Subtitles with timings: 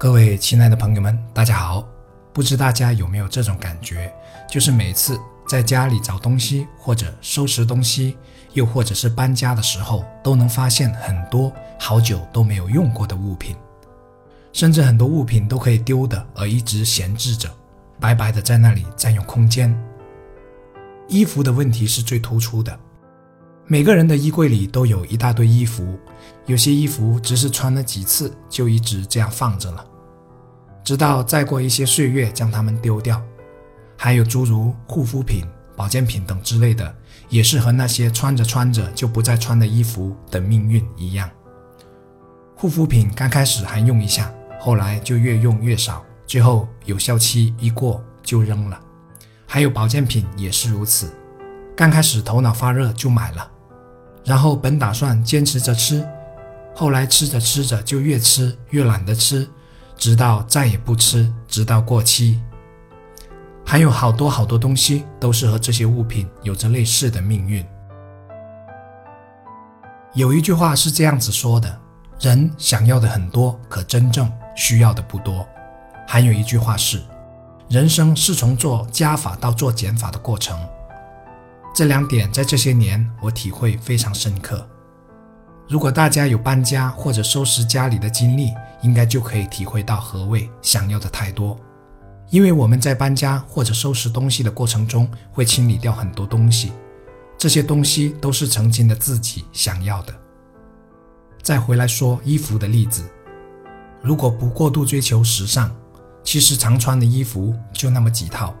[0.00, 1.86] 各位亲爱的朋友们，大家好！
[2.32, 4.10] 不知大家有没有这种感觉，
[4.48, 8.16] 就是每次在家里找东西，或者收拾东西，
[8.54, 13.54] 又或者是搬家的时候，都能发现很多好久都没有用过的物品，
[14.54, 17.50] 甚至很多物品都可以丢的，而一直闲置着，
[18.00, 19.78] 白白的在那里占用空间。
[21.08, 22.74] 衣服的问题是最突出的。
[23.66, 25.98] 每个人的衣柜里都有一大堆衣服，
[26.46, 29.86] 有些衣服只是穿了几次就一直这样放着了，
[30.90, 33.22] 直到再过一些岁月将它们丢掉。
[33.96, 35.44] 还有诸如护肤品、
[35.76, 36.92] 保健品等之类的，
[37.28, 41.30] 也是和那些穿着穿着就不再穿的衣服的命运一样。
[42.56, 48.76] 护肤品刚开始还用一下，后来就越用越少，最后有效期一过就扔了。
[49.46, 51.14] 还有保健品也是如此，
[51.76, 53.48] 刚开始头脑发热就买了。
[54.24, 56.04] 然后本打算坚持着吃，
[56.74, 59.48] 后来吃着吃着就越吃越懒得吃，
[60.00, 62.40] 直到再也不吃，直到过期。
[63.66, 67.62] 还有好多好多东西都是和这些物品有着类似的命运。
[70.14, 71.78] 有一句话是这样子说的：
[72.18, 75.46] 人想要的很多，可真正需要的不多。
[76.08, 77.02] 还有一句话是：
[77.68, 80.58] 人生是从做加法到做减法的过程。
[81.74, 84.66] 这两点在这些年我体会非常深刻。
[85.68, 91.58] 如果大家有搬家或者收拾家里的经历，应该就可以体会到何谓想要的太多。
[92.30, 96.72] 因为我们在搬家或者收拾东西的过程中，会清理掉很多东西，
[97.36, 100.14] 这些东西都是曾经的自己想要的。
[101.42, 103.02] 再回来说衣服的例子，
[104.00, 105.70] 如果不过度追求时尚，
[106.22, 108.54] 其实常穿的衣服就那么几套。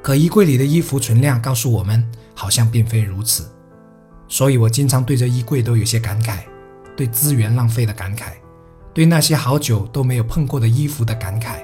[0.00, 3.50] 可衣柜里的衣服存量告诉我们，好像并非如此。
[4.28, 6.38] 所以我经常对着衣柜都有些感慨，
[6.96, 8.32] 对资源浪费的感慨，
[8.94, 11.58] 对那些好久都没有碰过的衣服的感慨。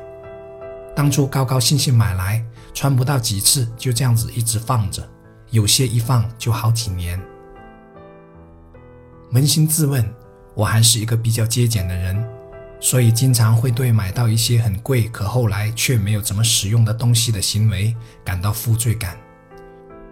[0.96, 5.08] 当初高高兴兴买来，穿不到几次，就这样子一直放着，
[5.50, 7.18] 有些一放就好几年。
[9.32, 10.04] 扪心自问，
[10.54, 12.22] 我还是一个比较节俭的人。
[12.82, 19.18] 所以经常会对买到一些很贵可后来却没有怎么使用的东西的行为感到负罪感，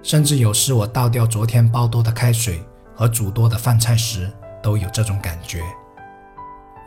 [0.03, 2.63] 甚至有时我倒掉昨天煲多的开水
[2.95, 4.31] 和煮多的饭菜时
[4.63, 5.63] 都有这种感觉。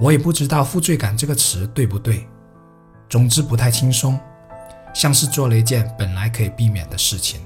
[0.02, 2.28] 我也不知道“负罪感”这个词对不对，
[3.08, 4.20] 总之不太轻松，
[4.96, 7.40] 像是做了一件本来可以避免的事情。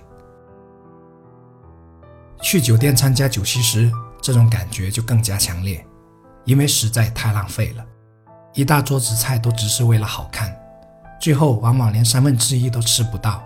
[2.42, 5.86] 去酒店参加酒席时，这种感觉就更加强烈，
[6.46, 7.86] 因为实在太浪费了。
[8.54, 10.58] 一大桌子菜都只是为了好看，
[11.20, 13.44] 最后往往连三分之一都吃不到，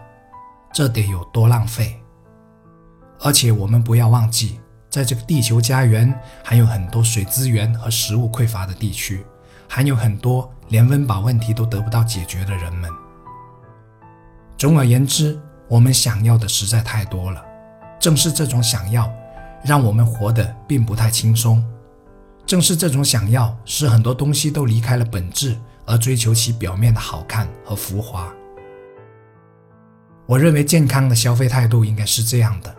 [0.72, 2.00] 这得有多浪费？
[3.22, 4.60] 而且我们不要忘记，
[4.90, 6.14] 在这个地球家园，
[6.44, 9.24] 还有很多水资源和食物匮乏的地区，
[9.68, 12.90] 还有很多连温饱问题都得不到解决的人们。
[14.58, 17.46] 总而言之，我们想要的实在太多了，
[18.00, 19.12] 正是这种想要，
[19.64, 21.64] 让我们活得并不太轻松。
[22.46, 28.28] 正是这种想要，使很多东西都离开了本质，而追求其表面的好看和浮华。
[30.26, 32.76] 我认为健康的消费态度应该是这样的：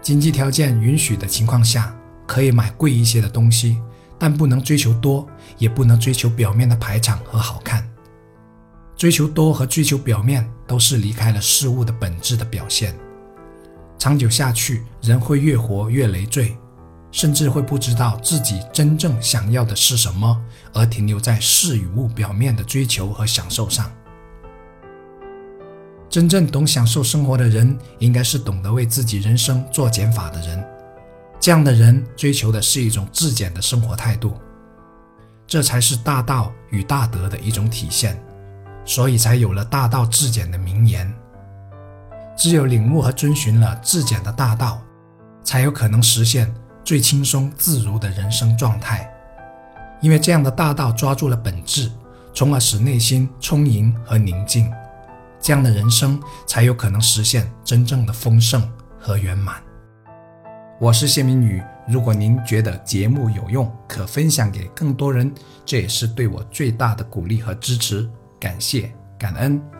[0.00, 1.94] 经济条件允许的情况下，
[2.26, 3.78] 可以买贵一些的东西，
[4.18, 5.26] 但不能追求多，
[5.58, 7.88] 也不能追求表面的排场和好看。
[8.96, 12.94] 追求多和追求表面，都是离开了事物的本质的表现。
[13.98, 16.56] 长久下去，人会越活越累赘。
[17.10, 20.38] 甚至会不知道自己真正想要的是什么，
[20.74, 23.90] 而停留在事与物表面的追求和享受上。
[26.10, 30.64] 真正懂享受生活的人，应该是懂得为自己人生做减法的人。
[31.38, 34.34] 这样的人追求的是一种自检的生活态度，
[35.46, 38.18] 这才是大道与大德的一种体现。
[38.84, 41.12] 所以才有了“大道至简”的名言。
[42.34, 44.80] 只有领悟和遵循了至简的大道，
[45.44, 46.50] 才有可能实现。
[46.84, 49.06] 最轻松自如的人生状态，
[50.00, 51.92] 因为这样的大道抓住了本质，
[52.32, 54.72] 从而使内心充盈和宁静，
[55.40, 58.68] 这样的人生才有可能实现真正的丰盛
[58.98, 59.62] 和圆满。
[60.80, 65.32] 我是谢明宇，如果您觉得节目有用，可分享给更多人，
[65.64, 68.08] 这也是对我最大的鼓励和支持，
[68.38, 69.77] 感谢感恩。